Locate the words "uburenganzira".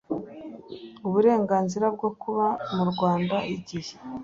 1.07-1.85